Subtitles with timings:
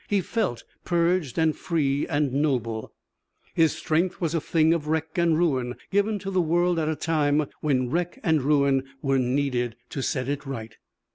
[0.07, 2.91] He felt purged and free and noble.
[3.53, 6.95] His strength was a thing of wreck and ruin, given to the world at a
[6.95, 10.75] time when wreck and ruin were needed to set it right.